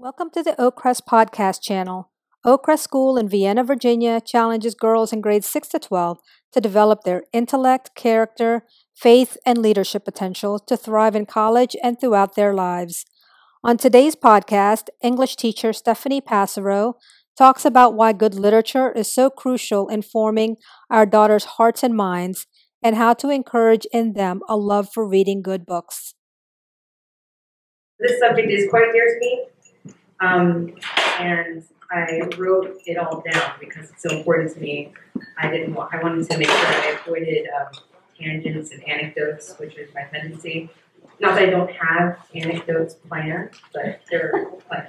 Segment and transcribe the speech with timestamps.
[0.00, 2.12] Welcome to the Oakcrest Podcast channel.
[2.46, 6.18] Oakcrest School in Vienna, Virginia challenges girls in grades 6 to 12
[6.52, 8.62] to develop their intellect, character,
[8.94, 13.06] faith, and leadership potential to thrive in college and throughout their lives.
[13.64, 16.94] On today's podcast, English teacher Stephanie Passero
[17.36, 20.58] talks about why good literature is so crucial in forming
[20.88, 22.46] our daughters' hearts and minds
[22.80, 26.14] and how to encourage in them a love for reading good books.
[27.98, 29.46] This subject is quite dear to me
[30.20, 30.74] um,
[31.18, 34.92] and I wrote it all down because it's so important to me.
[35.38, 37.72] I didn't want, I wanted to make sure I avoided um,
[38.18, 40.70] tangents and anecdotes, which is my tendency.
[41.20, 44.88] Not that I don't have anecdotes planned, but they're planned.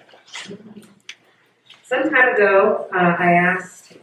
[1.83, 3.93] Some time ago, uh, I asked,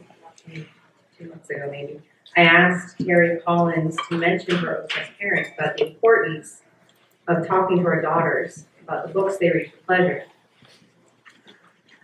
[0.53, 2.01] two months ago maybe,
[2.37, 6.63] I asked Terry Collins to mention her as parents about the importance
[7.29, 10.25] of talking to our daughters about the books they read for pleasure.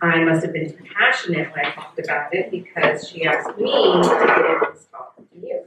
[0.03, 4.59] I must have been passionate when I talked about it because she asked me to
[4.61, 5.63] give this talk to you.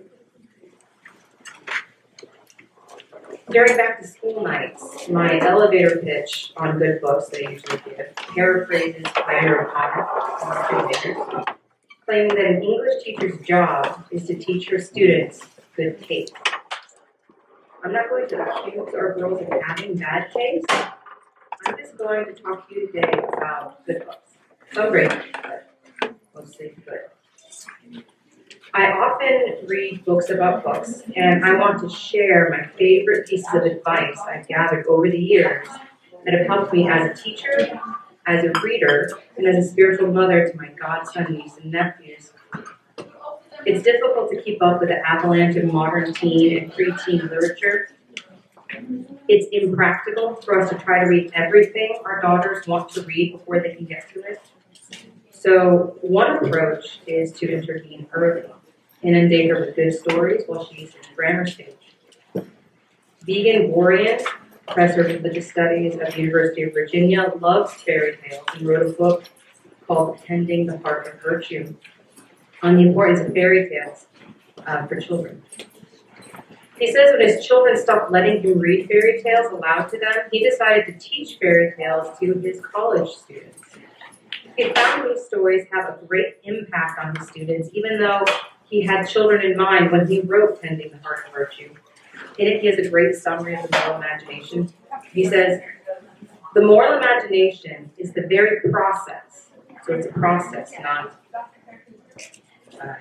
[3.48, 8.14] During back to school nights, my elevator pitch on good books that I usually give
[8.16, 10.06] paraphrases Potter,
[12.04, 16.34] claiming that an English teacher's job is to teach her students good taste.
[17.82, 20.66] I'm not going to accuse our girls of having bad taste.
[21.66, 24.34] I'm just going to talk to you today about good books.
[24.72, 25.10] So great.
[26.32, 28.02] Mostly good.
[28.72, 33.64] I often read books about books, and I want to share my favorite pieces of
[33.64, 35.66] advice I've gathered over the years
[36.24, 37.80] that have helped me as a teacher,
[38.26, 42.32] as a reader, and as a spiritual mother to my godson, niece, and nephews.
[43.64, 47.88] It's difficult to keep up with the avalanche of modern teen and preteen literature.
[49.28, 53.60] It's impractical for us to try to read everything our daughters want to read before
[53.60, 54.40] they can get to it.
[55.30, 58.42] So one approach is to intervene early,
[59.02, 61.74] and inundate her with good stories while she's in grammar stage.
[63.26, 64.24] Vigen Guroian,
[64.66, 68.92] professor of religious studies at the University of Virginia, loves fairy tales and wrote a
[68.92, 69.24] book
[69.86, 71.74] called Tending the Heart of Virtue
[72.62, 74.06] on the importance of fairy tales
[74.66, 75.42] uh, for children.
[76.78, 80.48] He says when his children stopped letting him read fairy tales aloud to them, he
[80.48, 83.60] decided to teach fairy tales to his college students.
[84.56, 88.24] He found these stories have a great impact on his students, even though
[88.68, 91.74] he had children in mind when he wrote Tending the Heart of Virtue.
[92.38, 94.72] In it, he has a great summary of the moral imagination.
[95.12, 95.60] He says,
[96.54, 99.50] The moral imagination is the very process,
[99.86, 101.20] so it's a process, not,
[102.80, 102.94] uh,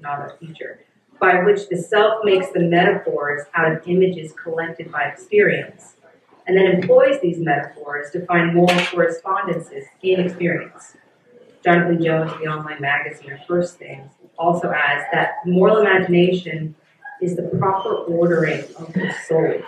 [0.00, 0.84] not a feature,
[1.20, 5.94] by which the self makes the metaphors out of images collected by experience
[6.46, 10.96] and then employs these metaphors to find moral correspondences in experience.
[11.62, 16.74] Jonathan Jones, the online magazine, or First Things, also adds that moral imagination
[17.20, 19.62] is the proper ordering of the soul.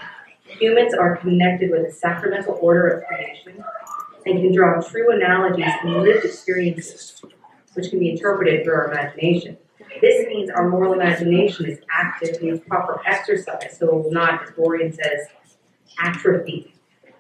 [0.47, 3.63] Humans are connected with the sacramental order of creation
[4.25, 7.23] and can draw true analogies and lived experiences,
[7.75, 9.59] which can be interpreted through our imagination.
[10.01, 14.51] This means our moral imagination is active, needs proper exercise, so it will not, as
[14.51, 15.29] Guroian says,
[16.03, 16.75] atrophy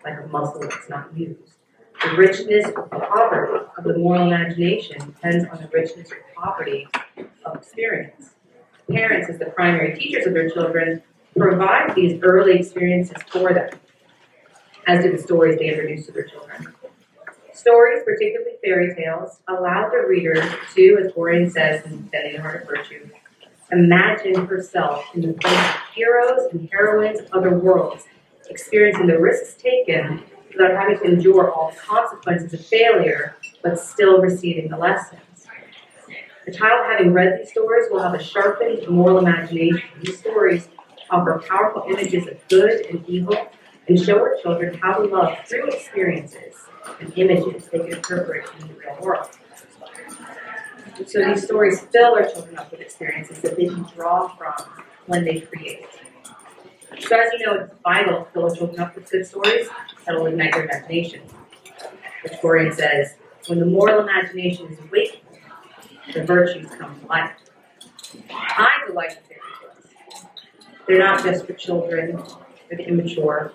[0.04, 1.38] like a muscle that's not used.
[2.02, 6.88] The richness or poverty of the moral imagination depends on the richness or poverty
[7.44, 8.30] of experience.
[8.90, 11.02] Parents, as the primary teachers of their children,
[11.38, 13.70] provide these early experiences for them,
[14.88, 16.74] as do the stories they introduce to their children.
[17.54, 20.34] Stories, particularly fairy tales, allow the reader
[20.74, 23.10] to, as Guroian says in the Heart of Virtue,
[23.70, 28.04] imagine herself in the place of heroes and heroines of other worlds
[28.48, 34.20] experiencing the risks taken without having to endure all the consequences of failure, but still
[34.22, 35.20] receiving the lessons.
[36.46, 39.88] The child having read these stories will have a sharpened moral imagination.
[40.00, 40.68] These stories
[41.10, 43.36] offer powerful images of good and evil
[43.88, 46.54] and show our children how to love through experiences
[47.00, 49.28] and images they can interpret in the real world.
[51.06, 54.52] So these stories fill our children up with experiences that they can draw from
[55.06, 55.86] when they create.
[57.00, 59.68] So as you know, it's vital to fill children up with good stories
[60.06, 61.22] that will ignite their imagination.
[62.22, 63.14] Which Guroian says,
[63.48, 65.22] when the moral imagination is awakened,
[66.14, 67.32] the virtues come to life.
[68.30, 70.26] I delight in fairy tales.
[70.86, 73.52] They're not just for children, for the immature.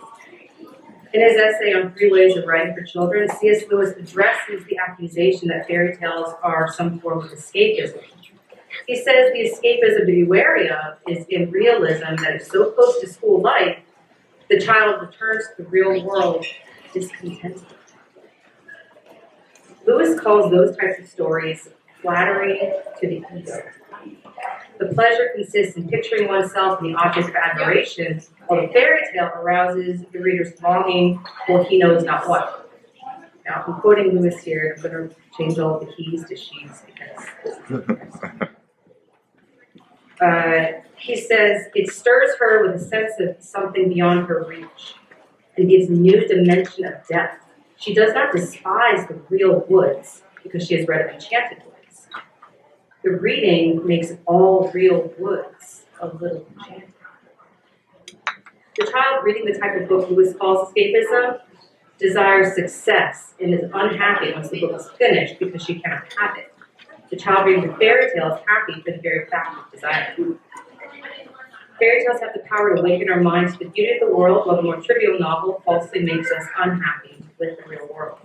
[1.14, 3.64] In his essay on three ways of writing for children, C.S.
[3.72, 8.02] Lewis addresses the accusation that fairy tales are some form of escapism.
[8.86, 13.00] He says the escapism to be wary of is in realism that is so close
[13.00, 13.80] to school life,
[14.50, 16.46] the child returns to the real world
[16.94, 17.66] discontented.
[19.86, 21.70] Lewis calls those types of stories
[22.02, 23.62] flattering to the ego.
[24.80, 29.32] The pleasure consists in picturing oneself in the object of admiration, while the fairy tale
[29.36, 32.70] arouses the reader's longing for he knows not what.
[33.46, 37.26] Now, I'm quoting Lewis here, I'm going to change all the he's to she's because
[40.22, 44.96] uh, he says, it stirs her with a sense of something beyond her reach
[45.58, 47.46] and gives a new dimension of depth.
[47.78, 51.77] She does not despise the real woods because she has read of enchanted woods.
[53.08, 56.94] The reading makes all real woods a little enchanted.
[58.76, 61.40] The child reading the type of book Lewis calls escapism
[61.98, 66.54] desires success and is unhappy once the book is finished because she cannot have it.
[67.10, 70.14] The child reading the fairy tale is happy for the very fact of desire.
[71.80, 74.46] Fairy tales have the power to awaken our minds to the beauty of the world,
[74.46, 78.20] while the more trivial novel falsely makes us unhappy with the real world.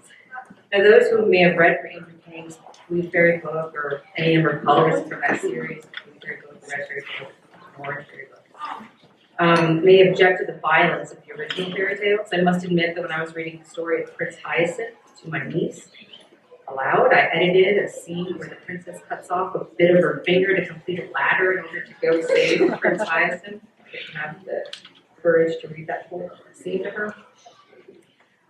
[0.72, 2.58] Now, those who may have read Andrew Lang's
[2.88, 6.88] Blue Fairy Book or any number of colors from that series, Blue Fairy Book, Red
[6.88, 7.32] Fairy Book,
[7.78, 8.88] Orange Fairy Book,
[9.38, 12.28] um, may object to the violence of the original fairy tales.
[12.32, 15.46] I must admit that when I was reading the story of Prince Hyacinth to my
[15.46, 15.88] niece
[16.66, 20.56] aloud, I edited a scene where the princess cuts off a bit of her finger
[20.56, 23.62] to complete a ladder in order to go save Prince Hyacinth.
[23.78, 24.64] I didn't have the
[25.20, 27.14] courage to read that whole scene to her.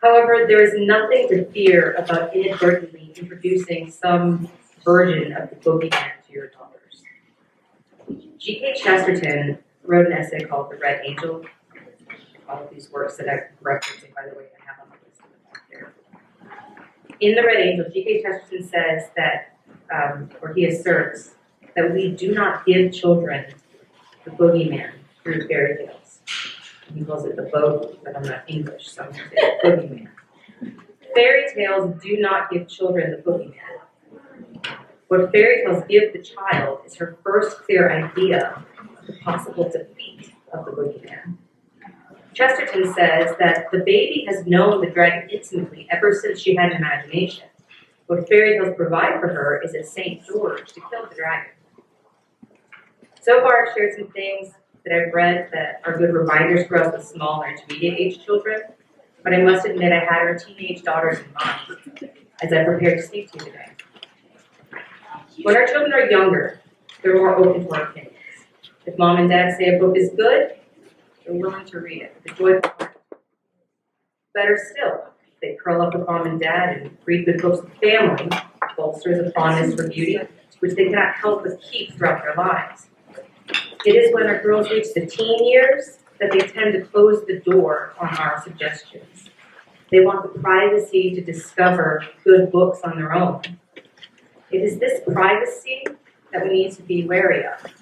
[0.02, 4.49] However, there is nothing to fear about inadvertently introducing some
[4.84, 7.04] version of the boogeyman to your daughters.
[8.38, 8.75] G.K.
[8.82, 11.44] Chesterton wrote an essay called The Red Angel.
[12.49, 15.22] All of these works that I'm referencing, by the way, I have on the list
[15.70, 15.93] back.
[17.20, 18.22] In The Red Angel, G.K.
[18.22, 19.56] Chesterton says that,
[19.94, 21.37] um, or he asserts,
[21.76, 23.54] that we do not give children
[24.25, 24.90] the boogeyman
[25.22, 26.01] through fairy tales.
[26.94, 30.08] He calls it the boat, but I'm not English, so I'm going to say boogeyman.
[31.14, 33.56] Fairy tales do not give children the boogeyman.
[35.08, 40.32] What fairy tales give the child is her first clear idea of the possible defeat
[40.52, 41.36] of the boogeyman.
[42.34, 46.78] Chesterton says that the baby has known the dragon intimately ever since she had an
[46.78, 47.44] imagination.
[48.06, 50.24] What fairy tales provide for her is a St.
[50.26, 51.52] George to kill the dragon.
[53.20, 54.54] So far, I've shared some things
[54.84, 58.62] that I've read that are good reminders for us with small or intermediate age children,
[59.23, 62.11] but I must admit I had our teenage daughters in mind
[62.43, 63.69] as I prepared to speak to you today.
[65.43, 66.61] When our children are younger,
[67.02, 68.17] they're more open to our opinions.
[68.84, 70.56] If mom and dad say a book is good,
[71.25, 72.73] they're willing to read it.
[74.35, 75.05] Better still,
[75.40, 78.28] they curl up with mom and dad and read good books with family,
[78.76, 80.19] bolsters a fondness for beauty,
[80.58, 82.88] which they cannot help but keep throughout their lives.
[83.84, 87.40] It is when our girls reach the teen years that they tend to close the
[87.40, 89.29] door on our suggestions.
[89.90, 93.43] They want the privacy to discover good books on their own.
[94.52, 95.84] It is this privacy
[96.32, 97.73] that we need to be wary of.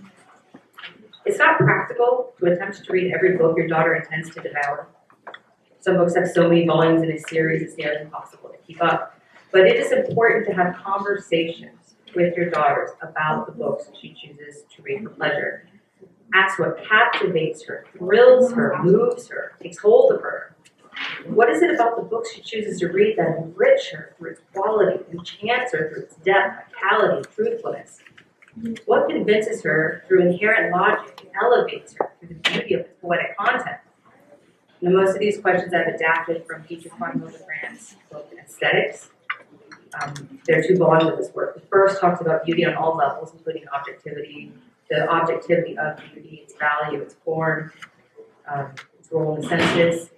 [1.26, 4.88] It's not practical to attempt to read every book your daughter intends to devour.
[5.80, 9.20] Some books have so many volumes in a series it's nearly impossible to keep up.
[9.52, 14.62] But it is important to have conversations with your daughters about the books she chooses
[14.74, 15.69] to read for pleasure.
[16.34, 20.54] Ask what captivates her, thrills her, moves her, takes hold of her.
[21.26, 24.40] What is it about the books she chooses to read that enrich her through its
[24.52, 28.00] quality, enchants her through its depth, vitality, truthfulness?
[28.86, 33.36] What convinces her through inherent logic and elevates her through the beauty of its poetic
[33.36, 33.78] content?
[34.82, 39.10] Now, most of these questions I've adapted from Peter Hildebrand's book, Aesthetics.
[40.00, 41.54] Um, there are two volumes of this work.
[41.54, 44.52] The first talks about beauty on all levels, including objectivity,
[44.90, 47.72] the objectivity of beauty, its value, its form,
[48.52, 50.10] um, its role in the senses.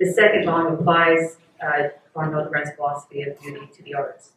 [0.00, 4.32] The second volume applies uh, von Hildebrand's philosophy of beauty to the arts.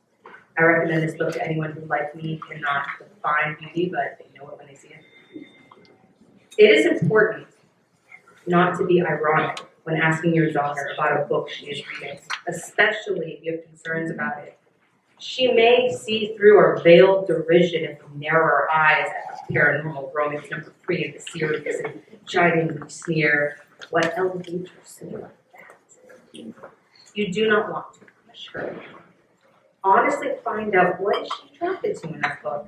[0.57, 4.49] I recommend this book to anyone who, like me, cannot define beauty, but they know
[4.49, 5.47] it when they see it.
[6.57, 7.47] It is important
[8.47, 13.33] not to be ironic when asking your daughter about a book she is reading, especially
[13.33, 14.57] if you have concerns about it.
[15.25, 20.13] She may see through our veiled derision if we narrow our eyes at a paranormal
[20.13, 23.57] romance number three of the series and chidingly sneer,
[23.89, 24.69] What elevator
[25.01, 25.21] like
[26.31, 26.53] that?
[27.15, 28.79] You do not want to push her.
[29.83, 32.67] Honestly find out what she attracted to in that book.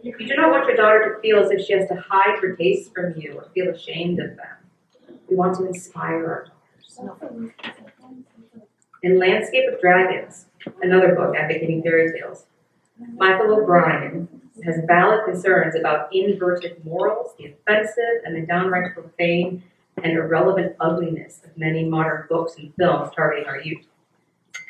[0.00, 2.54] You do not want your daughter to feel as if she has to hide her
[2.54, 5.16] tastes from you or feel ashamed of them.
[5.28, 6.46] We want to inspire our
[6.96, 7.52] daughters.
[9.02, 10.46] In Landscape of Dragons,
[10.82, 12.46] another book advocating fairy tales,
[13.16, 14.28] Michael O'Brien
[14.64, 19.62] has valid concerns about inverted morals, the offensive and the downright profane
[20.02, 23.86] and irrelevant ugliness of many modern books and films targeting our youth.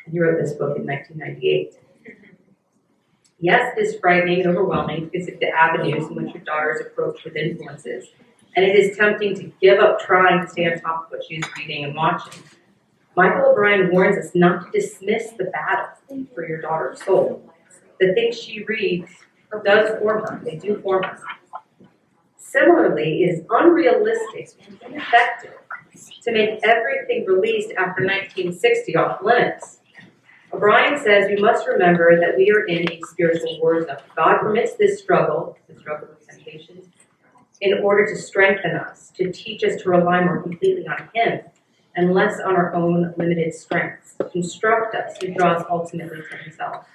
[0.09, 1.77] He wrote this book in 1998.
[3.39, 6.85] Yes, it is frightening and overwhelming to consider the avenues in which your daughter is
[6.85, 8.09] approached with influences,
[8.55, 11.35] and it is tempting to give up trying to stay on top of what she
[11.35, 12.43] is reading and watching.
[13.15, 17.43] Michael O'Brien warns us not to dismiss the battle for your daughter's soul.
[17.99, 19.09] The things she reads
[19.65, 21.17] does form her, they do form her.
[22.37, 25.53] Similarly, it is unrealistic and ineffective
[26.23, 29.79] to make everything released after 1960 off limits.
[30.53, 33.97] O'Brien says we must remember that we are in a spiritual war zone.
[34.15, 36.87] God permits this struggle, the struggle with temptations,
[37.59, 41.41] in order to strengthen us, to teach us to rely more completely on Him
[41.95, 46.37] and less on our own limited strengths, to instruct us, to draw us ultimately to
[46.37, 46.85] Himself.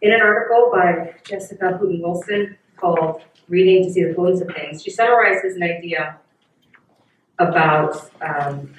[0.00, 4.82] In an article by Jessica Hooten Wilson called Reading to See the Fullness of Things,
[4.82, 6.18] she summarizes an idea
[7.38, 8.74] about um,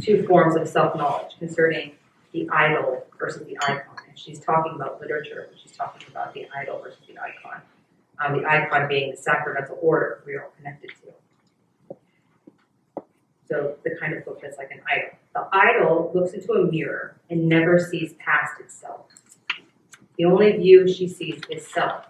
[0.00, 1.92] two forms of self knowledge concerning
[2.32, 3.96] the idol versus the icon.
[4.08, 7.62] And she's talking about literature, she's talking about the idol versus the icon.
[8.18, 11.12] Um, the icon being the sacramental order we are all connected to.
[13.52, 15.10] So the kind of book that's like an idol.
[15.34, 19.08] The idol looks into a mirror and never sees past itself.
[20.16, 22.04] The only view she sees is self.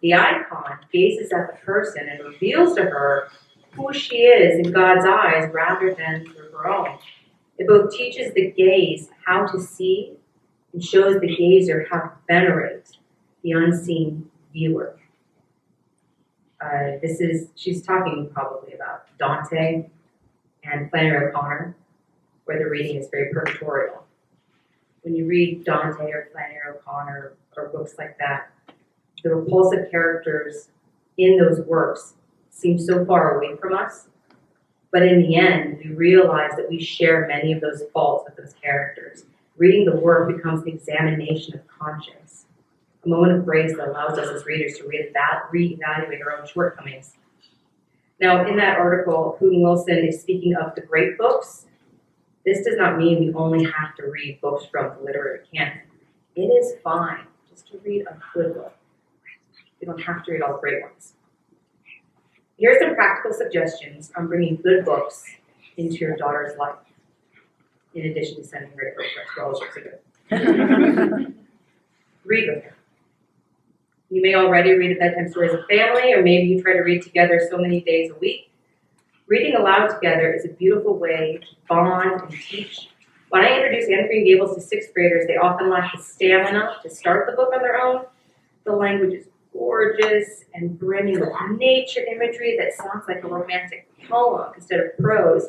[0.00, 3.30] The icon gazes at the person and reveals to her
[3.72, 6.98] who she is in God's eyes rather than through her own.
[7.58, 10.12] It both teaches the gaze how to see
[10.72, 12.96] and shows the gazer how to venerate
[13.42, 14.96] the unseen viewer.
[16.60, 19.88] Uh, this is, she's talking probably about Dante
[20.70, 21.76] and Flannery O'Connor,
[22.44, 24.04] where the reading is very purgatorial.
[25.02, 28.50] When you read Dante or Flannery O'Connor or books like that,
[29.22, 30.68] the repulsive characters
[31.18, 32.14] in those works
[32.50, 34.08] seem so far away from us
[34.94, 38.54] but in the end, we realize that we share many of those faults with those
[38.62, 39.24] characters.
[39.56, 42.46] Reading the work becomes an examination of conscience,
[43.04, 47.14] a moment of grace that allows us as readers to reevaluate our own shortcomings.
[48.20, 51.66] Now, in that article, Hooten Wilson is speaking of the great books.
[52.44, 55.80] This does not mean we only have to read books from the literary canon.
[56.36, 58.76] It is fine just to read a good book.
[59.80, 61.14] You don't have to read all the great ones.
[62.56, 65.24] Here are some practical suggestions on bringing good books
[65.76, 66.76] into your daughter's life,
[67.94, 69.74] in addition to sending her to her scholarships
[70.30, 71.34] good.
[72.24, 72.76] read with her.
[74.14, 76.82] You may already read a bedtime story as a family, or maybe you try to
[76.82, 78.48] read together so many days a week.
[79.26, 82.90] Reading aloud together is a beautiful way to bond and teach.
[83.30, 86.90] When I introduce Anne Green Gables to sixth graders, they often lack the stamina to
[86.90, 88.04] start the book on their own.
[88.62, 94.52] The language is gorgeous and brimming with nature imagery that sounds like a romantic poem
[94.54, 95.48] instead of prose.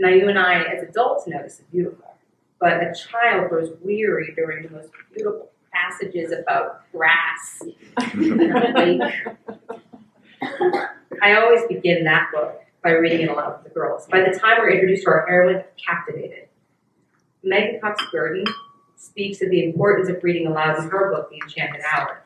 [0.00, 2.16] Now, you and I, as adults, know this is beautiful,
[2.58, 7.62] but a child grows weary during the most beautiful passages about grass.
[11.22, 14.06] I always begin that book by reading it aloud to the girls.
[14.06, 16.48] By the time we're introduced to our heroine, captivated.
[17.44, 18.44] Meghan Cox Gurdon
[18.96, 22.22] speaks of the importance of reading aloud in her book, The Enchanted Hour.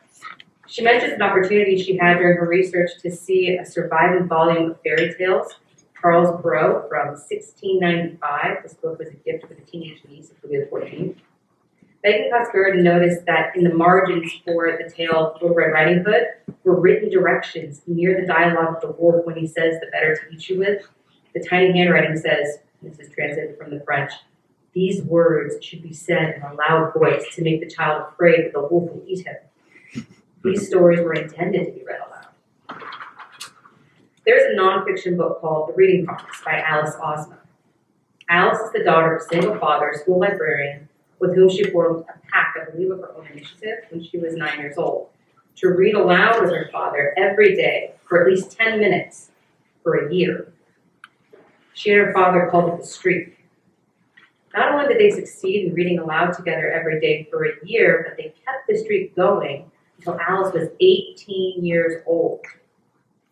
[0.67, 4.81] She mentions an opportunity she had during her research to see a surviving volume of
[4.81, 5.53] fairy tales,
[5.99, 8.63] Charles Perrault from 1695.
[8.63, 11.15] This book was a gift for the teenage niece of Louis XIV.
[12.03, 16.79] Cox Gurdon noticed that in the margins for the tale Little Red Riding Hood were
[16.79, 20.49] written directions near the dialogue of the wolf when he says, the better to eat
[20.49, 20.83] you with.
[21.33, 24.11] The tiny handwriting says, this is translated from the French,
[24.73, 28.53] these words should be said in a loud voice to make the child afraid that
[28.53, 30.05] the wolf will eat him.
[30.43, 32.81] These stories were intended to be read aloud.
[34.25, 37.39] There's a nonfiction book called The Reading Promise by Alice Ozma.
[38.29, 40.87] Alice is the daughter of a single father, school librarian,
[41.21, 44.35] with whom she formed a pact, I believe, of her own initiative when she was
[44.35, 45.09] nine years old,
[45.57, 49.29] to read aloud with her father every day for at least 10 minutes
[49.83, 50.51] for a year.
[51.73, 53.37] She and her father called it the streak.
[54.53, 58.17] Not only did they succeed in reading aloud together every day for a year, but
[58.17, 62.41] they kept the streak going until Alice was 18 years old.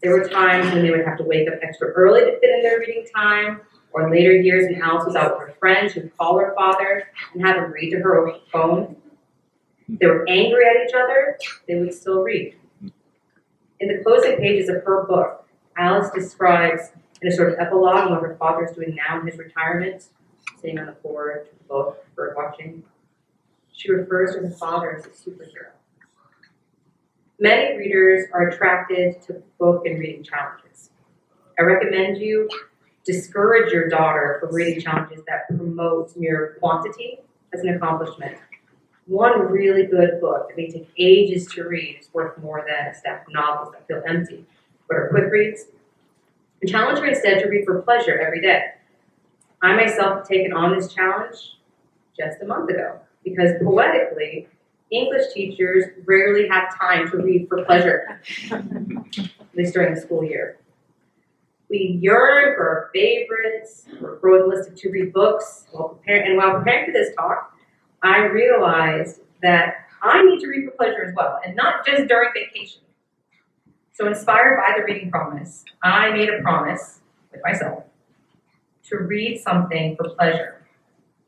[0.02, 2.62] There were times when they would have to wake up extra early to fit in
[2.62, 6.54] their reading time, or later years when Alice was out her friends who'd call her
[6.56, 7.04] father
[7.34, 8.96] and have him read to her over the phone.
[9.88, 12.56] If they were angry at each other, they would still read.
[13.80, 16.92] In the closing pages of her book, Alice describes
[17.22, 20.08] in a sort of epilogue what her father is doing now in his retirement,
[20.60, 22.84] sitting on the porch, book, bird watching.
[23.72, 25.72] She refers to her father as a superhero.
[27.40, 30.90] Many readers are attracted to book and reading challenges.
[31.58, 32.50] I recommend you
[33.12, 37.20] discourage your daughter from reading challenges that promote mere quantity
[37.54, 38.38] as an accomplishment.
[39.08, 42.94] One really good book that may take ages to read is worth more than a
[42.94, 44.46] stack of novels that feel empty,
[44.88, 45.66] but are quick reads.
[46.62, 48.66] And challenge her instead to read for pleasure every day.
[49.64, 51.58] I myself have taken on this challenge
[52.16, 54.48] just a month ago because poetically,
[54.92, 60.58] English teachers rarely have time to read for pleasure, at least during the school year.
[61.70, 66.58] We yearn for our favorites, we're growing list of to read books, while and while
[66.58, 67.56] preparing for this talk,
[68.02, 72.32] I realized that I need to read for pleasure as well, and not just during
[72.34, 72.82] vacation.
[73.94, 77.84] So, inspired by the reading promise, I made a promise with myself
[78.86, 80.66] to read something for pleasure.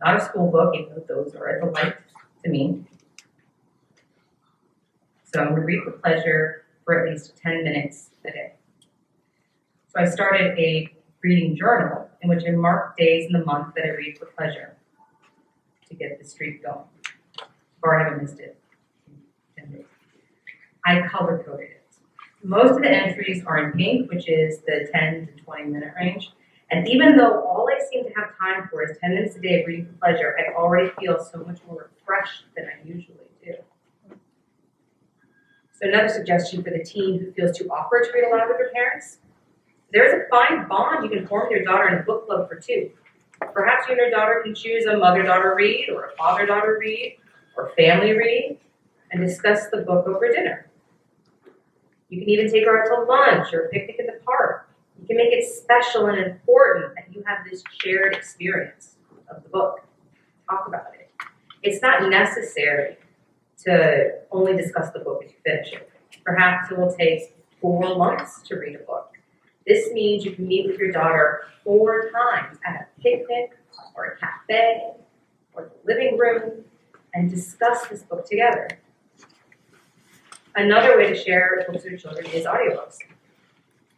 [0.04, 1.96] Not a school book, even though those are a delight
[2.44, 2.84] to me.
[5.32, 8.54] So, I'm going to read for pleasure for at least 10 minutes a day.
[9.94, 10.88] So I started a
[11.22, 14.78] reading journal in which I mark days in the month that I read for pleasure
[15.90, 16.86] to get the streak going.
[17.84, 18.58] Or I haven't missed it.
[20.86, 21.84] I color coded it.
[22.42, 26.32] Most of the entries are in pink, which is the 10 to 20 minute range.
[26.72, 29.62] And even though all I seem to have time for is 10 minutes a day
[29.62, 33.56] of reading for pleasure, I already feel so much more refreshed than I usually do.
[35.74, 38.72] So another suggestion for the teen who feels too awkward to read aloud with their
[38.72, 39.18] parents
[39.94, 42.56] there's a fine bond you can form with your daughter in a book club for
[42.56, 42.92] two.
[43.54, 46.78] Perhaps you and your daughter can choose a mother daughter read, or a father daughter
[46.80, 47.18] read,
[47.58, 48.58] or family read,
[49.12, 50.68] and discuss the book over dinner.
[52.10, 54.70] You can even take her out to lunch or a picnic at the park.
[55.00, 58.98] You can make it special and important that you have this shared experience
[59.30, 59.82] of the book.
[60.50, 61.10] Talk about it.
[61.64, 62.98] It's not necessary
[63.66, 65.90] to only discuss the book as you finish it.
[66.24, 69.11] Perhaps it will take four months to read a book
[69.66, 73.58] this means you can meet with your daughter four times at a picnic
[73.96, 74.92] or a cafe
[75.54, 76.64] or the living room
[77.14, 78.68] and discuss this book together.
[80.56, 82.98] Another way to share books with children is audiobooks.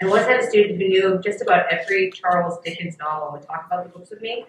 [0.02, 3.47] I once had a student who knew just about every Charles Dickens novel and would
[3.47, 4.45] talk about the books with me.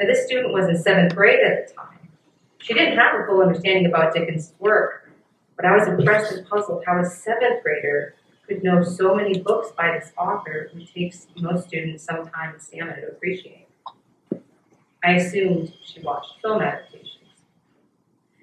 [0.00, 2.08] Now, this student was in seventh grade at the time.
[2.58, 5.10] She didn't have a full understanding about Dickens' work,
[5.54, 8.14] but I was impressed and puzzled how a seventh grader
[8.46, 12.62] could know so many books by this author who takes most students some time and
[12.62, 13.68] stamina to appreciate.
[15.04, 17.12] I assumed she watched film adaptations.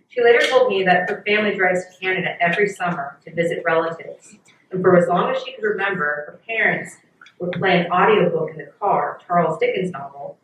[0.09, 4.35] She later told me that her family drives to Canada every summer to visit relatives,
[4.71, 6.97] and for as long as she could remember, her parents
[7.39, 10.37] would play an audiobook in the car, Charles Dickens novel,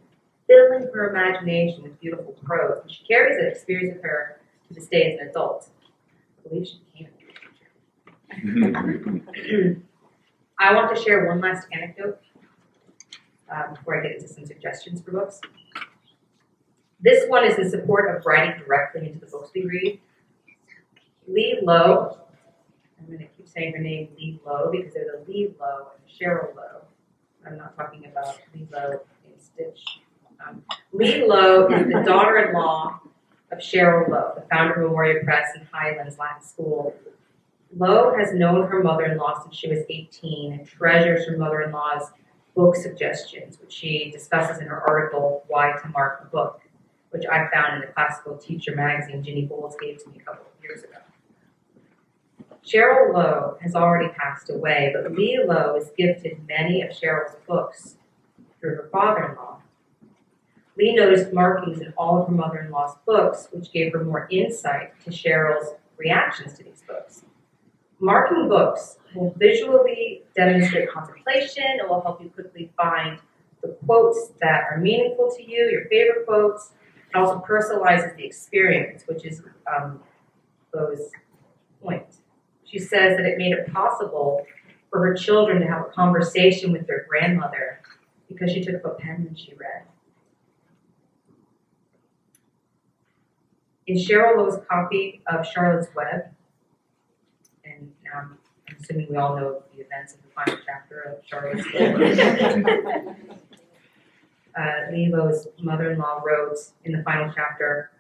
[0.48, 4.88] filling her imagination with beautiful prose, and she carries that experience with her to this
[4.88, 5.70] day as an adult.
[6.46, 7.19] I believe she can.
[10.60, 12.20] I want to share one last anecdote
[13.52, 15.42] uh, before I get into some suggestions for books.
[17.02, 20.00] This one is in support of writing directly into the books we read.
[21.28, 22.18] Leigh Lowe,
[23.00, 26.04] I'm going to keep saying her name Leigh Lowe because there's a Leigh Lowe and
[26.06, 26.82] a Cheryl Lowe.
[27.46, 30.02] I'm not talking about Lilo in Stitch.
[30.46, 33.00] Um, Leigh Lowe is the daughter-in-law
[33.52, 36.94] of Cheryl Lowe, the founder of Memoria Press and Highlands Latin School,
[37.78, 41.62] Lowe has known her mother in law since she was 18 and treasures her mother
[41.62, 42.12] in law's
[42.56, 46.62] book suggestions, which she discusses in her article, Why to Mark a Book,
[47.12, 50.46] which I found in the Classical Teacher magazine Ginny Bowles gave to me a couple
[50.46, 50.98] of years ago.
[52.66, 57.96] Cheryl Lowe has already passed away, but Lee Lowe has gifted many of Cheryl's books
[58.60, 59.62] through her father in law.
[60.76, 64.28] Lee noticed markings in all of her mother in law's books, which gave her more
[64.32, 67.24] insight to Cheryl's reactions to these books.
[68.00, 71.64] Marking books will visually demonstrate contemplation.
[71.80, 73.20] It will help you quickly find
[73.62, 76.72] the quotes that are meaningful to you, your favorite quotes.
[77.14, 80.00] It also personalizes the experience, which is um,
[80.74, 81.12] Lowe's
[81.82, 82.06] point.
[82.64, 84.46] She says that it made it possible
[84.90, 87.82] for her children to have a conversation with their grandmother
[88.30, 89.84] because she took up a pen and she read.
[93.88, 96.26] In Cheryl Lowe's copy of Charlotte's Web,
[98.80, 103.16] assuming we all know the events of the final chapter of Charlotte's Web.
[104.58, 107.92] uh, Lilo's mother-in-law wrote in the final chapter,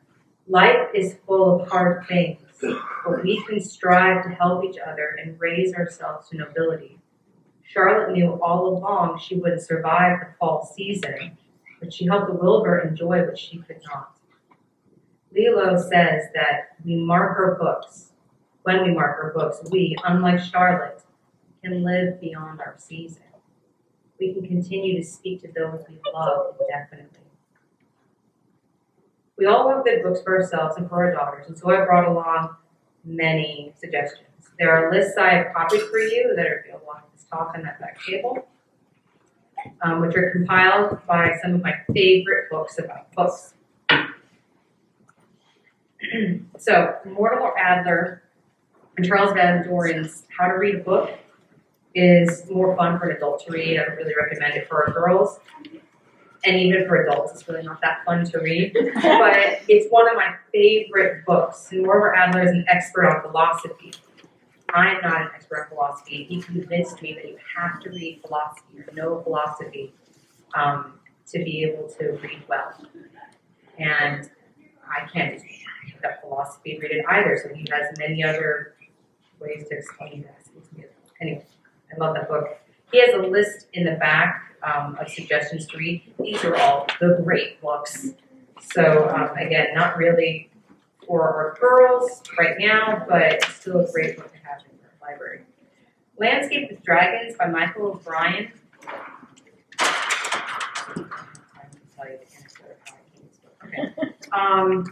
[0.47, 5.39] Life is full of hard things, but we can strive to help each other and
[5.39, 6.99] raise ourselves to nobility.
[7.63, 11.37] Charlotte knew all along she would survive the fall season,
[11.79, 14.17] but she helped the Wilbur enjoy what she could not.
[15.31, 18.08] Lilo says that we mark our books
[18.69, 21.01] when we mark our books, we, unlike Charlotte,
[21.63, 23.23] can live beyond our season.
[24.19, 27.19] we can continue to speak to those we love indefinitely.
[29.37, 32.07] We all want good books for ourselves and for our daughters, and so I brought
[32.07, 32.57] along
[33.03, 34.27] many suggestions.
[34.59, 37.79] There are lists I have copied for you that are on this talk on that
[37.79, 38.47] back table,
[39.81, 43.55] um, which are compiled by some of my favorite books about books.
[46.57, 48.23] so, Mortimer Adler
[48.99, 51.17] and Charles Van Doren's How to Read a Book
[51.95, 53.79] is more fun for an adult to read.
[53.79, 55.39] I don't really recommend it for our girls.
[56.43, 58.73] And even for adults, it's really not that fun to read.
[58.95, 61.69] but it's one of my favorite books.
[61.71, 63.93] And Mortimer Adler is an expert on philosophy.
[64.73, 66.25] I am not an expert on philosophy.
[66.25, 69.93] He convinced me that you have to read philosophy or know philosophy
[70.55, 72.73] um, to be able to read well.
[73.77, 74.29] And
[74.91, 75.45] I can't just
[75.85, 77.39] pick up philosophy and read it either.
[77.41, 78.73] So he has many other
[79.39, 80.35] ways to explain that.
[81.21, 81.45] Anyway,
[81.93, 82.57] I love that book.
[82.91, 86.01] He has a list in the back um, of suggestions to read.
[86.19, 88.09] These are all the great books.
[88.61, 90.49] So um, again, not really
[91.05, 95.41] for our girls right now, but still a great book to have in your library.
[96.17, 98.51] Landscape with Dragons by Michael O'Brien.
[103.69, 103.93] Okay.
[104.31, 104.85] Um,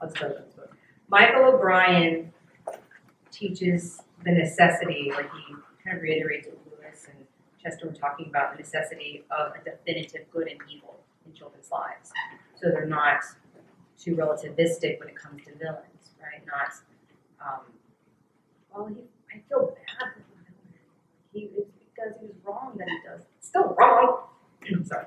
[0.00, 0.76] let's go to this book.
[1.08, 2.32] Michael O'Brien
[3.34, 7.26] teaches the necessity, like he kind of reiterates what Lewis and
[7.62, 12.10] Chester were talking about, the necessity of a definitive good and evil in children's lives.
[12.60, 13.22] So they're not
[13.98, 16.42] too relativistic when it comes to villains, right?
[16.46, 16.72] Not,
[17.44, 17.60] um,
[18.72, 19.02] well, he,
[19.34, 20.54] I feel bad for him.
[21.32, 23.22] He, it's because he was wrong that he does.
[23.38, 24.20] It's still wrong.
[24.84, 25.06] Sorry.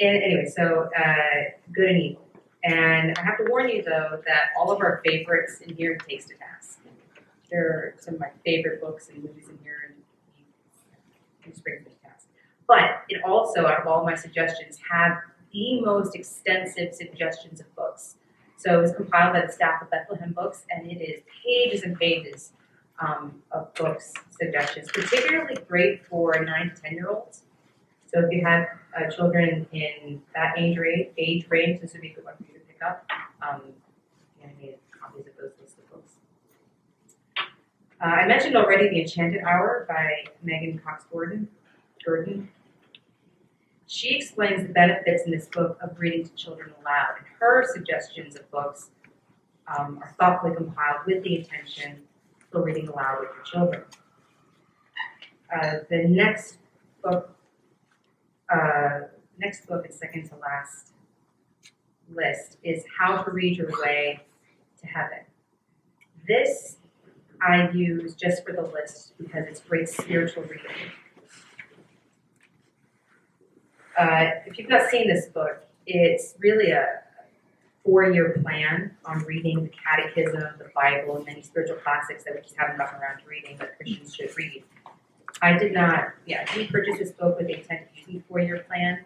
[0.00, 2.22] And anyway, so uh, good and evil.
[2.64, 6.26] And I have to warn you, though, that all of our favorites in here takes
[6.26, 6.78] to task.
[7.52, 9.94] There are some of my favorite books and movies in here, and
[10.34, 12.26] he brings me to task.
[12.66, 15.18] But it also, out of all my suggestions, have
[15.52, 18.16] the most extensive suggestions of books.
[18.56, 21.98] So it was compiled by the staff of Bethlehem Books, and it is pages and
[21.98, 22.52] pages
[22.98, 27.42] um, of books suggestions, particularly great for nine to ten year olds.
[28.10, 32.12] So if you have uh, children in that age range, age range, this would be
[32.12, 33.06] a good one for you to pick up.
[33.46, 33.62] Um,
[34.60, 35.61] made copies of those.
[38.02, 41.46] Uh, I mentioned already The Enchanted Hour by Meghan Cox Gurdon.
[42.04, 42.48] Gurdon.
[43.86, 47.18] She explains the benefits in this book of reading to children aloud.
[47.18, 48.90] And her suggestions of books
[49.68, 52.02] um, are thoughtfully compiled with the intention
[52.50, 53.82] for reading aloud with your children.
[55.54, 56.58] Uh, the next
[57.04, 57.36] book
[58.52, 59.00] uh,
[59.38, 60.92] next book and second to last
[62.12, 64.20] list is How to Read Your Way
[64.80, 65.20] to Heaven.
[66.26, 66.78] This
[67.42, 70.66] I use just for the list because it's great spiritual reading.
[73.98, 77.00] Uh, if you've not seen this book, it's really a
[77.84, 82.40] four year plan on reading the Catechism, the Bible, and many spiritual classics that we
[82.40, 84.62] just haven't gotten around to reading that Christians should read.
[85.42, 88.22] I did not, yeah, I didn't purchase this book with the intent of using a
[88.28, 89.04] four-year plan.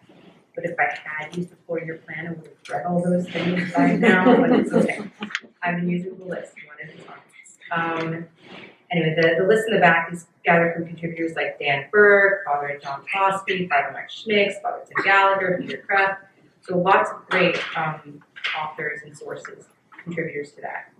[0.55, 3.73] But if I had used the four-year plan, I would have read all those things
[3.73, 5.01] by now, but it's okay.
[5.63, 7.21] I've been using the list one at a time.
[7.73, 8.27] Um,
[8.91, 12.79] anyway, the, the list in the back is gathered from contributors like Dan Burke, Father
[12.83, 16.19] John Fosby, Father Mike Schmitz, Father Tim Gallagher, Peter Kreeft.
[16.61, 18.23] So lots of great um,
[18.59, 19.67] authors and sources,
[20.03, 20.93] contributors to that.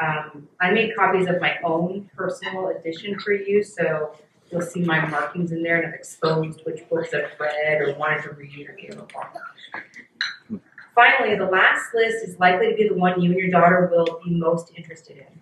[0.00, 4.14] Um, I made copies of my own personal edition for you, so
[4.52, 8.24] You'll see my markings in there and I've exposed which books I've read or wanted
[8.24, 10.60] to read or gave up on.
[10.94, 14.20] Finally, the last list is likely to be the one you and your daughter will
[14.22, 15.40] be most interested in.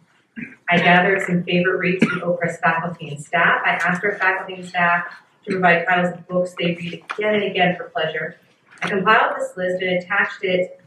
[0.68, 3.62] I gathered some favorite reads from Oakcrest faculty and staff.
[3.64, 5.04] I asked our faculty and staff
[5.44, 8.38] to provide titles of books they read again and again for pleasure.
[8.82, 10.80] I compiled this list and attached it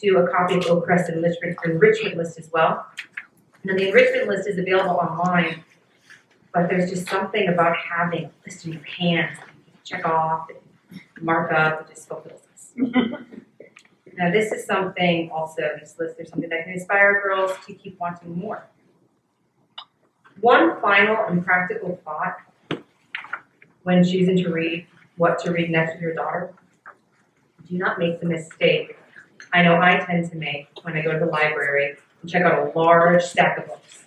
[0.00, 2.86] to a copy of Oakcrest enrichment, enrichment list as well.
[3.64, 5.64] And the enrichment list is available online
[6.52, 9.38] but there's just something about having a list in your hands,
[9.84, 10.48] check off,
[10.90, 12.72] and mark up, and just fulfills us.
[14.14, 17.98] now, this is something also, this list, there's something that can inspire girls to keep
[18.00, 18.66] wanting more.
[20.40, 22.38] One final and practical thought
[23.82, 26.52] when choosing to read what to read next with your daughter
[27.68, 28.96] do not make the mistake
[29.52, 32.68] I know I tend to make when I go to the library and check out
[32.68, 34.04] a large stack of books.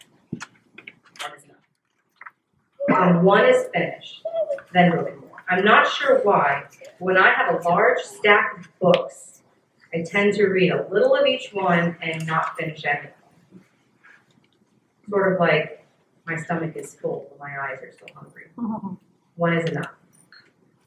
[2.87, 4.21] When one is finished,
[4.73, 5.43] then really more.
[5.49, 6.63] I'm not sure why.
[6.99, 9.41] When I have a large stack of books,
[9.93, 13.09] I tend to read a little of each one and not finish any.
[15.09, 15.82] Sort of like
[16.25, 18.45] my stomach is full, but my eyes are still hungry.
[19.35, 19.91] one is enough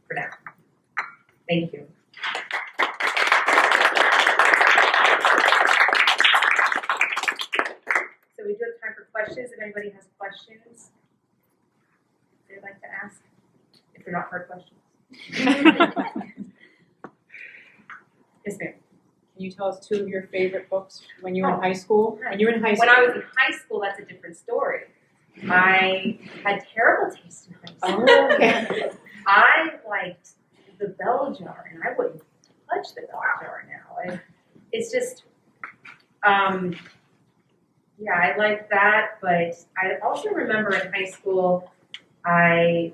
[0.08, 0.30] for now.
[1.48, 1.86] Thank you.
[8.36, 9.50] So we do have time for questions.
[9.52, 10.90] If anybody has questions
[12.48, 13.20] they'd like to ask,
[13.94, 14.80] if they're not hard questions.
[18.46, 18.74] Yes, ma'am.
[19.34, 21.60] Can you tell us two of your favorite books when you were in Oh.
[21.60, 22.16] high school?
[22.30, 22.86] When you were in high school.
[22.86, 24.82] When I was in high school, that's a different story.
[25.48, 28.04] I had terrible taste in high school.
[28.08, 28.90] Oh, okay.
[29.26, 30.30] I liked
[30.78, 32.22] the bell jar, and I wouldn't
[32.72, 34.18] touch the bell jar now.
[34.72, 35.24] It's just,
[36.22, 36.74] um,
[37.98, 39.18] yeah, I like that.
[39.20, 41.70] But I also remember in high school,
[42.24, 42.92] I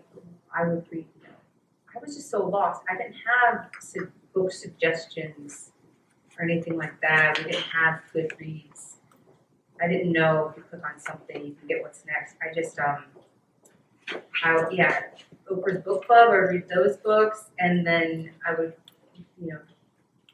[0.55, 1.07] I would read.
[1.21, 1.35] You know,
[1.97, 2.83] I was just so lost.
[2.91, 5.71] I didn't have su- book suggestions
[6.39, 7.39] or anything like that.
[7.39, 8.92] We didn't have Goodreads.
[9.83, 12.37] I didn't know if you click on something, you can get what's next.
[12.41, 13.05] I just um,
[14.31, 15.03] how yeah,
[15.51, 16.31] Oprah's book club.
[16.31, 18.75] I read those books, and then I would,
[19.41, 19.59] you know,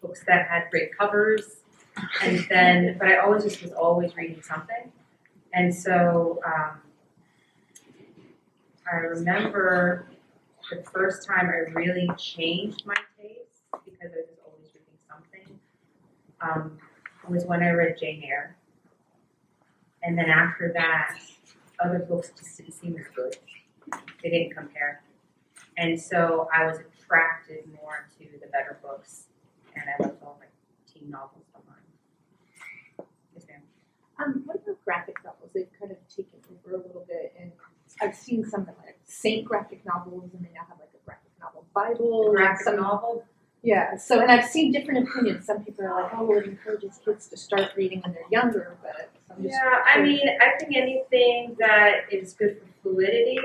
[0.03, 1.61] books that had great covers,
[2.23, 4.93] and then but I always just was always reading something,
[5.55, 6.81] and so um,
[8.93, 10.07] I remember
[10.71, 15.59] the first time I really changed my taste because I was always reading something.
[16.41, 16.79] Um,
[17.31, 18.57] was when I read Jane Eyre,
[20.09, 21.19] and then after that,
[21.85, 23.37] other books just didn't seem as good.
[24.23, 25.03] They didn't compare.
[25.77, 29.25] And so I was attracted more to the better books,
[29.77, 30.47] and I left all my
[30.91, 31.85] teen novels behind.
[33.35, 33.61] Yes, ma'am.
[34.19, 35.51] Um, what about graphic novels?
[35.55, 37.53] They've kind of taken over a little bit, and
[38.01, 41.33] I've seen some that like Saint graphic novels, and they now have like a graphic
[41.39, 42.33] novel Bible.
[42.33, 43.27] Graphic some, novel.
[43.63, 43.99] Yeah.
[43.99, 45.45] So, and I've seen different opinions.
[45.45, 48.79] Some people are like, "Oh, well, it encourages kids to start reading when they're younger,"
[48.83, 53.39] but Yeah, I mean, I think anything that is good for fluidity,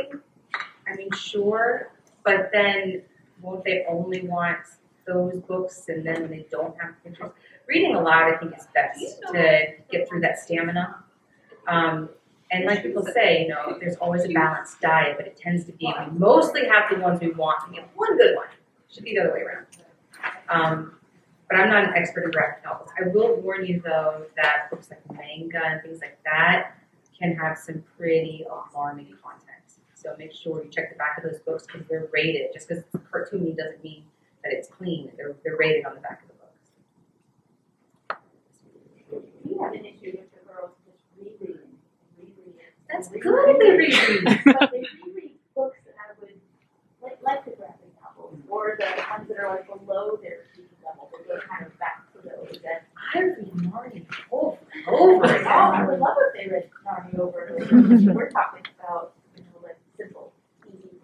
[0.88, 1.92] I mean, sure,
[2.24, 3.04] but then
[3.42, 4.60] won't they only want
[5.06, 7.32] those books and then they don't have pictures?
[7.68, 9.00] Reading aloud, I think, is best
[9.32, 11.04] to get through that stamina.
[11.68, 12.10] Um,
[12.52, 15.72] and like people say, you know, there's always a balanced diet, but it tends to
[15.72, 17.68] be we mostly have the ones we want.
[17.70, 18.48] We get one good one.
[18.92, 19.66] Should be the other way around.
[20.50, 20.96] Um,
[21.54, 22.90] but I'm not an expert in graphic novels.
[23.00, 26.72] I will warn you though that books like manga and things like that
[27.20, 29.50] can have some pretty alarming content.
[29.94, 32.52] So make sure you check the back of those books because they're rated.
[32.54, 34.04] Just because it's cartoony doesn't mean
[34.44, 35.12] that it's clean.
[35.16, 36.34] They're, they're rated on the back of the
[39.14, 39.22] books.
[39.44, 41.78] We have an issue with the girls just rereading,
[42.18, 42.54] rereading.
[42.90, 44.42] That's good if they reread.
[44.44, 46.34] But they reread books that I would,
[47.00, 50.40] like, like the graphic novels, or the ones that are like below their
[51.28, 52.20] reading kind of back to.
[53.16, 58.06] I read Narnia over and over I would love if they read Narnia over and
[58.06, 60.34] over, we're talking about, you know, like simple,
[60.68, 60.98] easy,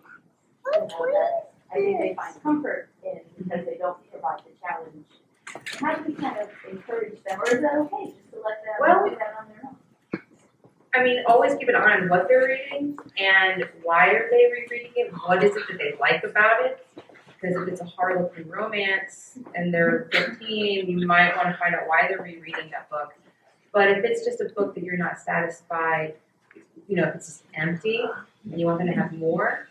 [0.73, 5.05] know, that I think they find comfort in because they don't provide the challenge.
[5.79, 8.75] How do we kind of encourage them, or is that okay, just to let them
[8.79, 9.75] Well- do that on their own?
[10.95, 14.91] I mean, always keep an eye on what they're reading and why are they rereading
[14.95, 15.13] it?
[15.25, 16.85] What is it that they like about it?
[17.39, 19.28] Because if it's a Harlequin romance
[19.59, 23.13] and they're 15, you might want to find out why they're rereading that book.
[23.73, 26.15] But if it's just a book that you're not satisfied,
[26.87, 28.01] you know, if it's just empty
[28.45, 29.67] and you want them to have more,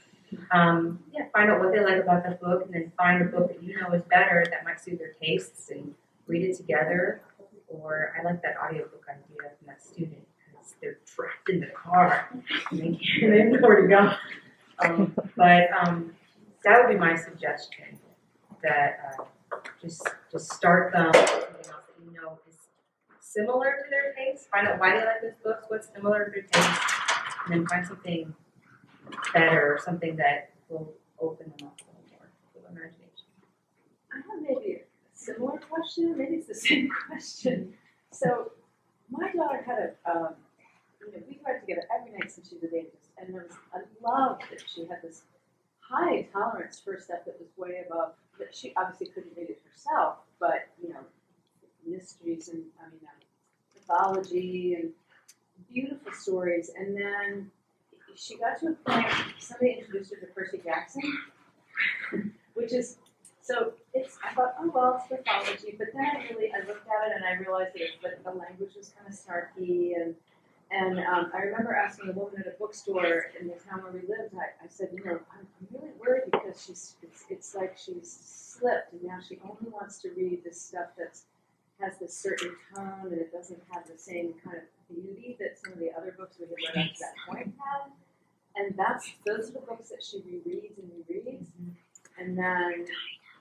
[0.53, 3.49] um, yeah, find out what they like about that book and then find a book
[3.49, 5.95] that you know is better that might suit their tastes and
[6.27, 7.23] read it together.
[7.69, 12.29] Or I like that audiobook idea from that student because they're trapped in the car
[12.31, 12.43] and
[12.79, 13.01] they can't
[13.33, 14.13] they have to go.
[14.81, 16.15] Um, but um,
[16.65, 17.99] that would be my suggestion
[18.63, 19.25] that uh,
[19.81, 21.33] just just start them something
[21.67, 22.57] else that you know is
[23.21, 24.49] similar to their taste.
[24.51, 26.81] Find out why they like those books, what's similar to their taste,
[27.45, 28.35] and then find something
[29.33, 33.29] better, or something that will open them up a little more to imagination.
[34.13, 34.81] I have maybe a
[35.15, 37.75] similar question, maybe it's the same question.
[38.11, 38.53] So,
[39.11, 40.35] my daughter had a, um,
[41.01, 44.43] you know, we read together every night since she was baby, and was, I loved
[44.51, 45.23] that she had this
[45.89, 50.19] high tolerance for stuff that was way above, that she obviously couldn't read it herself,
[50.39, 51.01] but, you know,
[51.87, 53.19] mysteries and, I mean, um,
[53.75, 54.91] mythology and
[55.73, 57.51] beautiful stories, and then
[58.15, 59.07] she got to a point,
[59.39, 61.03] somebody introduced her to Percy Jackson,
[62.55, 62.99] which is
[63.41, 67.11] so it's, I thought, oh, well, it's mythology, but then I really, I looked at
[67.11, 70.15] it and I realized that, that the language was kind of snarky and,
[70.71, 74.01] and, um, I remember asking a woman at a bookstore in the town where we
[74.01, 77.77] lived, I, I said, you know, I'm, I'm really worried because she's, it's, it's like
[77.79, 78.11] she's
[78.59, 81.19] slipped and now she only wants to read this stuff that
[81.81, 84.63] has this certain tone and it doesn't have the same kind of
[84.95, 87.91] beauty that some of the other books we had read up to that point had.
[88.57, 91.47] and that's those are the books that she rereads and rereads.
[92.19, 92.87] And then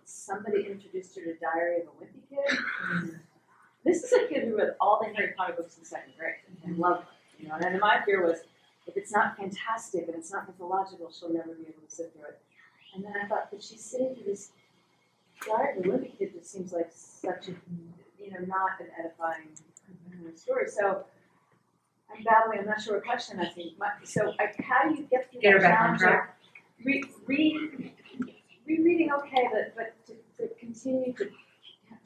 [0.06, 3.20] somebody introduced her to Diary of a Wimpy Kid.
[3.84, 6.36] This is a kid who read all the Harry Potter books in second grade
[6.66, 7.08] and loved them.
[7.40, 8.40] You know, and then my fear was
[8.88, 12.30] if it's not fantastic and it's not mythological, she'll never be able to sit through
[12.30, 12.40] it.
[12.96, 14.52] And then I thought, but she's sitting through this
[15.46, 17.52] a Wimpy Kid just seems like such a
[18.20, 19.50] you know, not an edifying
[20.36, 20.68] story.
[20.68, 21.06] So
[22.14, 22.60] I'm battling.
[22.60, 23.78] I'm not sure what question I think.
[23.78, 26.40] My, so I, how do you get through Get her back on challenge of track.
[26.84, 27.94] Re, re,
[28.68, 31.30] rereading okay, but but to, to continue to,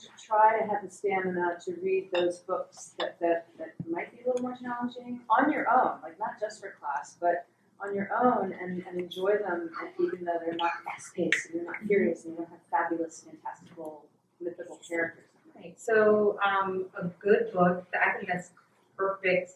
[0.01, 4.23] to try to have the stamina to read those books that, that that might be
[4.23, 7.45] a little more challenging on your own, like not just for class, but
[7.83, 11.65] on your own and, and enjoy them, even though they're not fast paced and they're
[11.65, 14.05] not curious and they don't have fabulous, fantastical,
[14.39, 15.25] mythical characters.
[15.55, 18.51] Right, so, um, a good book, I think that's
[18.97, 19.53] perfect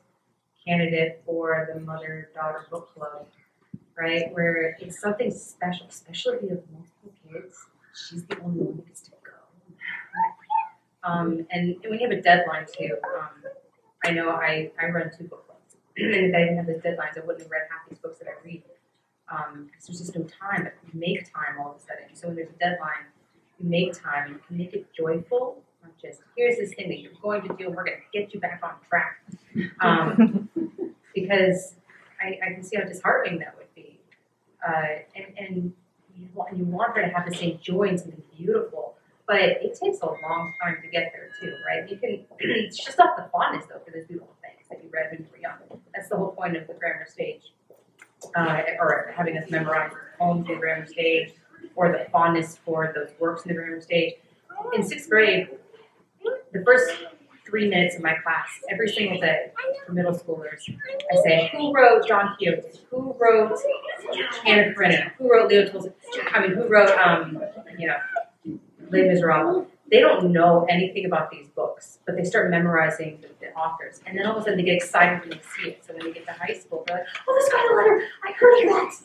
[0.68, 3.28] candidate for the mother-daughter book club,
[3.98, 4.32] right?
[4.34, 7.58] Where it's something special, especially if you have multiple kids,
[7.96, 9.15] she's the only one that gets to.
[11.06, 13.30] Um, and, and you have a deadline too, um,
[14.04, 17.18] I know I, I run two book clubs, and if I didn't have those deadlines,
[17.18, 18.64] I wouldn't have read half these books that I read.
[19.32, 22.28] Um, because there's just no time, but you make time all of a sudden, so
[22.28, 23.06] when there's a deadline,
[23.60, 27.00] you make time, and you can make it joyful, not just, here's this thing that
[27.00, 29.24] you're going to do, and we're gonna get you back on track.
[29.80, 30.50] Um,
[31.16, 31.76] because
[32.22, 34.00] I, I can see how disheartening that would be.
[34.68, 35.74] Uh, and, and
[36.18, 38.96] you want, you want her to have the same joy and something beautiful,
[39.28, 41.90] but it takes a long time to get there too, right?
[41.90, 45.12] You can, it's just not the fondness though for those beautiful things that you read
[45.12, 45.82] when you were young.
[45.94, 47.54] That's the whole point of the grammar stage.
[48.36, 51.34] Uh, or having us memorize poems in the grammar stage,
[51.76, 54.16] or the fondness for those works in the grammar stage.
[54.74, 55.50] In sixth grade,
[56.52, 56.92] the first
[57.46, 59.52] three minutes of my class, every single day
[59.86, 60.62] for middle schoolers,
[61.12, 62.80] I say, who wrote Don Quixote?
[62.90, 63.60] Who wrote
[64.46, 65.12] Anna Karenina?
[65.18, 65.92] Who wrote Leo Tolstoy?
[66.34, 67.44] I mean, who wrote, um,
[67.78, 67.98] you know,
[68.92, 69.68] Les Miserables?
[69.92, 74.18] They don't know anything about these books, but they start memorizing the, the authors, and
[74.18, 75.84] then all of a sudden they get excited when they see it.
[75.86, 78.08] So when they get to high school, they're like, "Oh, this got a letter!
[78.24, 78.96] I heard of that!"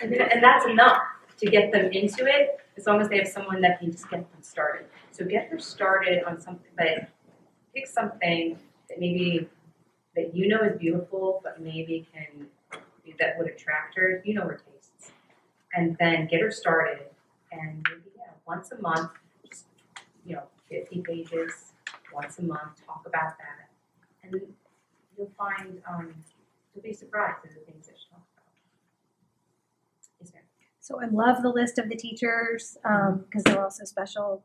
[0.00, 1.02] And, and that's enough
[1.38, 4.30] to get them into it, as long as they have someone that can just get
[4.32, 4.86] them started.
[5.10, 7.08] So get them started on something, but
[7.74, 9.48] pick something that maybe
[10.16, 12.46] that you know is beautiful, but maybe can
[13.18, 14.22] that would attract her.
[14.24, 15.12] You know her tastes,
[15.74, 17.06] and then get her started.
[17.52, 19.10] And maybe yeah, once a month,
[20.30, 21.72] you know, fifty pages
[22.14, 22.86] once a month.
[22.86, 23.68] Talk about that,
[24.22, 24.40] and
[25.18, 26.14] you'll find um,
[26.72, 28.44] you'll be surprised at the things that she talks about.
[30.20, 30.42] Yes, ma'am.
[30.78, 34.44] So I love the list of the teachers because they're all so special.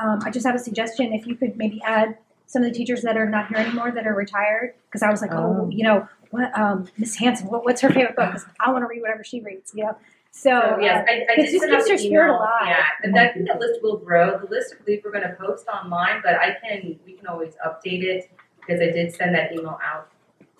[0.00, 1.12] Um, I just have a suggestion.
[1.12, 4.06] If you could maybe add some of the teachers that are not here anymore that
[4.06, 5.68] are retired, because I was like, oh, Oh.
[5.70, 8.36] you know, what um, Miss Hanson, what, what's her favorite book?
[8.60, 9.96] I want to read whatever she reads, you know.
[10.32, 12.66] So, So yes, uh, I, I did just keeps your spirit alive.
[12.66, 14.38] Yeah, and I think that list will grow.
[14.38, 17.54] The list I believe we're going to post online, but I can we can always
[17.66, 20.10] update it because I did send that email out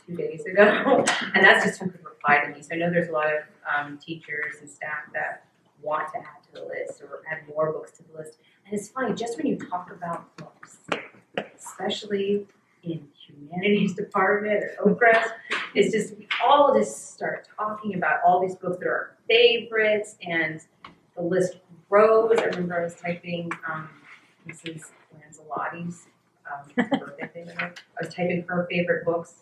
[0.06, 0.62] two days ago,
[1.34, 2.62] and that's just who could reply to me.
[2.62, 5.44] So I know there's a lot of um, teachers and staff that
[5.82, 8.38] want to add to the list or add more books to the list.
[8.66, 10.78] And it's funny, just when you talk about books,
[11.56, 12.46] especially
[12.82, 15.30] in humanities department or Oakcrest,
[15.74, 20.60] it's just we all just start talking about all these books that are favorites and
[21.16, 22.38] the list grows.
[22.38, 23.88] I remember I was typing um,
[24.46, 24.90] Mrs.
[25.14, 26.06] Lanzalotti's
[26.50, 27.50] um, birthday thing.
[27.58, 29.34] I was typing her favorite books,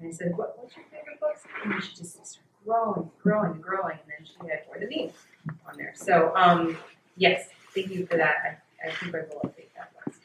[0.00, 3.62] and I said, what, "What's your favorite books?" And she just started growing, growing, and
[3.62, 5.10] growing, and then she had more than me
[5.68, 5.92] on there.
[5.94, 6.76] So um,
[7.16, 8.36] yes, thank you for that.
[8.84, 10.20] I, I think I will update that list.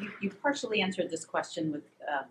[0.00, 2.26] You, you partially answered this question with, um,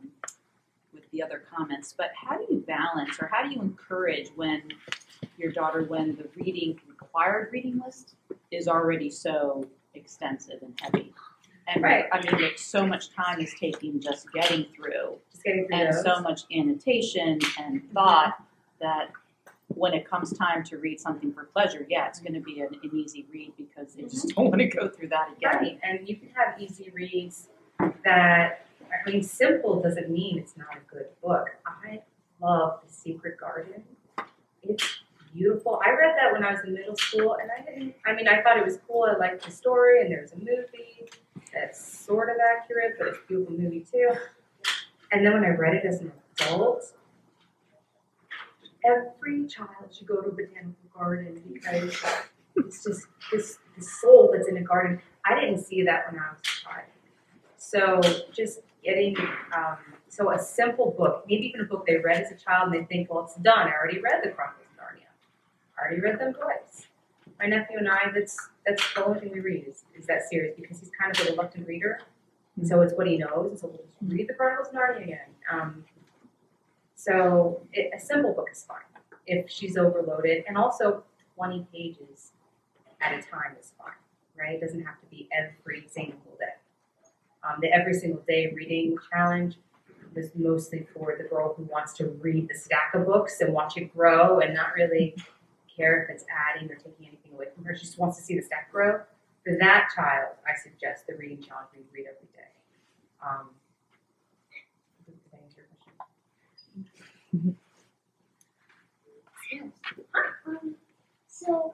[0.94, 4.64] with the other comments, but how do you balance or how do you encourage when
[5.38, 8.16] your daughter, when the reading, required reading list
[8.52, 11.14] is already so extensive and heavy?
[11.68, 12.06] And Right.
[12.12, 15.94] I mean, like so much time is taking just getting through Just getting through and
[15.94, 16.04] those.
[16.04, 18.42] so much annotation and thought
[18.80, 19.12] that
[19.68, 22.90] when it comes time to read something for pleasure, yeah, it's gonna be an, an
[22.94, 24.42] easy read because they just mm-hmm.
[24.42, 25.52] don't wanna go through that again.
[25.54, 27.50] Right, and you can have easy reads
[28.06, 31.50] that, I mean, simple doesn't mean it's not a good book.
[31.66, 32.02] I
[32.42, 33.84] love The Secret Garden.
[34.64, 35.00] It's
[35.34, 35.82] beautiful.
[35.86, 38.42] I read that when I was in middle school, and I didn't, I mean, I
[38.42, 39.08] thought it was cool.
[39.10, 41.10] I liked the story, and there's a movie
[41.54, 44.12] that's sort of accurate, but it's a beautiful movie too.
[45.12, 46.12] And then when I read it as an
[46.42, 46.94] adult,
[48.86, 52.04] every child should go to a botanical garden because
[52.56, 55.00] it's just this the soul that's in a garden.
[55.26, 56.88] I didn't see that when I was a child.
[57.58, 58.02] So
[58.34, 59.16] just getting
[59.56, 59.78] um,
[60.18, 62.86] so a simple book, maybe even a book they read as a child and they
[62.86, 63.68] think, well, it's done.
[63.68, 65.06] I already read the Chronicles of Narnia.
[65.78, 66.88] I already read them twice.
[67.40, 70.56] My nephew and I, that's that's the only thing we read is, is that series
[70.60, 72.00] because he's kind of a reluctant reader.
[72.56, 73.52] And so it's what he knows.
[73.52, 75.30] And so we'll just read the Chronicles of Narnia again.
[75.52, 75.86] Um,
[76.96, 78.80] so it, a simple book is fine
[79.28, 80.46] if she's overloaded.
[80.48, 81.04] And also
[81.36, 82.32] 20 pages
[83.02, 83.92] at a time is fine,
[84.36, 84.56] right?
[84.56, 86.56] It doesn't have to be every single day.
[87.48, 89.58] Um, the every single day reading challenge
[90.16, 93.78] was mostly for the girl who wants to read the stack of books and watch
[93.78, 95.16] it grow and not really
[95.76, 97.76] care if it's adding or taking anything away from her.
[97.76, 99.02] She just wants to see the stack grow.
[99.44, 102.48] For that child, I suggest the reading challenge you read every day.
[103.24, 103.50] Um,
[111.28, 111.74] so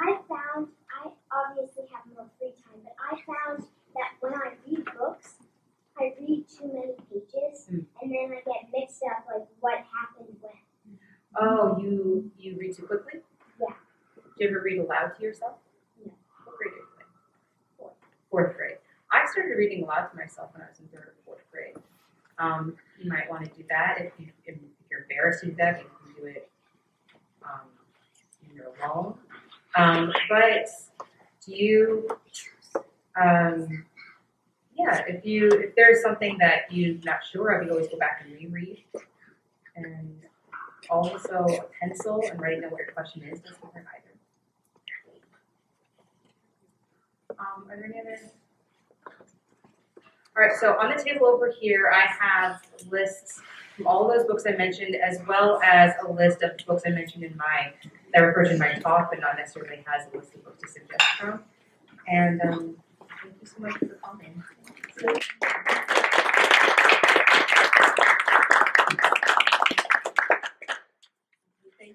[0.00, 4.84] I found I obviously have more free time, but I found that when I read
[4.98, 5.34] books,
[5.98, 7.86] I read too many pages, Mm.
[8.02, 10.52] and then I get mixed up like what happened when.
[11.40, 13.20] Oh, you you read too quickly?
[13.60, 13.74] Yeah.
[14.16, 15.58] Do you ever read aloud to yourself?
[16.04, 16.12] No.
[16.44, 17.06] What grade are you in?
[17.78, 17.94] Fourth.
[18.30, 18.78] Fourth grade.
[19.12, 21.76] I started reading aloud to myself when I was in third or fourth grade.
[22.38, 24.58] Um, you might want to do that if you if
[24.90, 25.80] you're embarrassed to do that.
[25.80, 26.50] You can do it
[27.44, 27.60] um,
[28.42, 29.18] when you're alone.
[29.76, 30.68] Um, but
[31.46, 32.08] do you?
[33.20, 33.86] Um,
[34.76, 38.24] yeah, if you if there's something that you're not sure of, you always go back
[38.24, 38.82] and reread.
[39.76, 40.14] And
[40.90, 44.14] also a pencil and writing down what your question is doesn't hurt either.
[47.38, 48.20] Um, are there any other?
[50.36, 53.40] All right, so on the table over here, I have lists
[53.76, 57.24] from all those books I mentioned, as well as a list of books I mentioned
[57.24, 57.72] in my
[58.12, 60.62] that I referred to in my talk, but not necessarily has a list of books
[60.62, 61.40] to suggest from.
[62.06, 62.76] And um,
[63.22, 64.42] thank you so much for coming.
[64.96, 65.24] Thank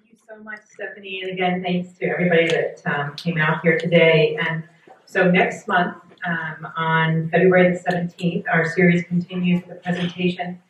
[0.04, 4.36] you so much, Stephanie, and again, thanks to everybody that um, came out here today.
[4.46, 4.64] And
[5.06, 5.96] so next month,
[6.26, 10.60] um, on February the seventeenth, our series continues with a presentation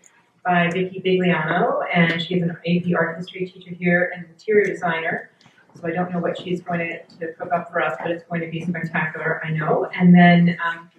[0.44, 5.30] by Vicki Bigliano, and she's an AP art history teacher here and interior designer.
[5.74, 8.24] So I don't know what she's going to, to cook up for us, but it's
[8.24, 9.90] going to be spectacular, I know.
[9.94, 10.90] And then, um,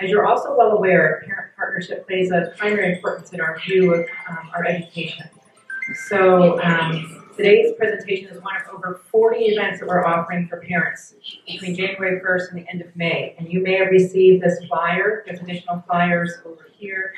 [0.00, 4.06] as you're also well aware, parent partnership plays a primary importance in our view of
[4.28, 5.26] um, our education.
[6.08, 11.14] So um, today's presentation is one of over 40 events that we're offering for parents
[11.46, 13.34] between January 1st and the end of May.
[13.38, 17.12] And you may have received this flyer, there's additional flyers over here.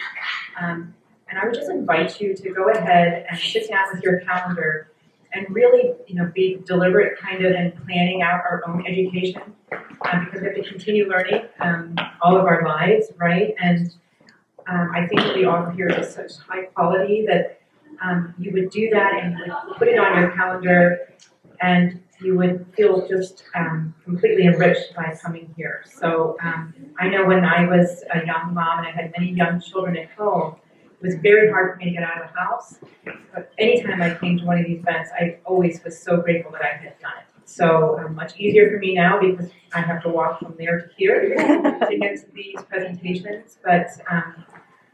[0.60, 0.94] Um,
[1.28, 4.91] and I would just invite you to go ahead and sit down with your calendar
[5.32, 9.42] and really, you know, be deliberate kind of in planning out our own education
[10.10, 13.54] um, because we have to continue learning um, all of our lives, right?
[13.62, 13.94] And
[14.68, 17.60] um, I think what we offer here is such high quality that
[18.02, 19.36] um, you would do that and
[19.76, 21.08] put it on your calendar
[21.60, 25.84] and you would feel just um, completely enriched by coming here.
[25.98, 29.60] So um, I know when I was a young mom and I had many young
[29.60, 30.56] children at home,
[31.02, 32.78] it was very hard for me to get out of the house.
[33.34, 36.62] But anytime I came to one of these events, I always was so grateful that
[36.62, 37.26] I had done it.
[37.44, 40.88] So um, much easier for me now because I have to walk from there to
[40.96, 43.58] here to get to these presentations.
[43.64, 44.44] But um,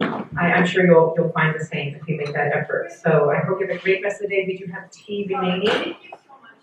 [0.00, 2.90] I, I'm sure you'll you'll find the same if you make that effort.
[3.02, 4.44] So I hope you have a great rest of the day.
[4.46, 5.94] We do have tea remaining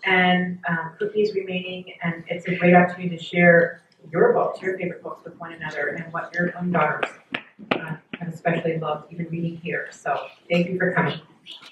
[0.04, 5.02] and um, cookies remaining, and it's a great opportunity to share your books, your favorite
[5.02, 7.10] books with one another, and what your own daughters
[7.72, 9.88] uh, have especially loved even reading here.
[9.90, 11.20] So thank you for coming.